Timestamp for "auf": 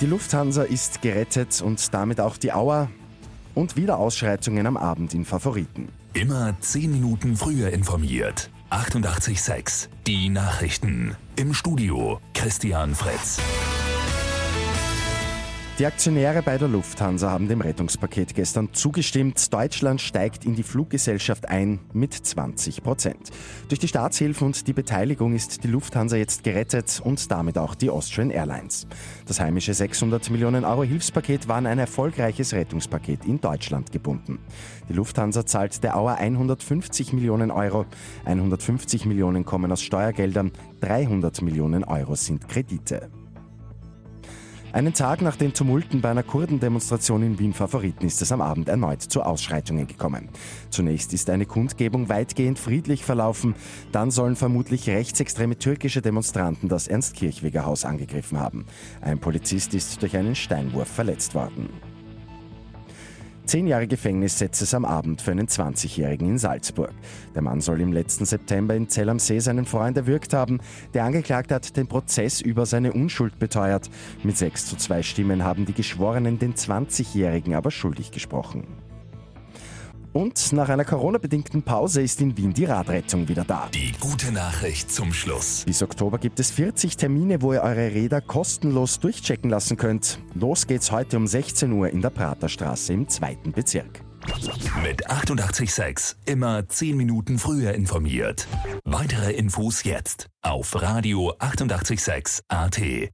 100.42-100.80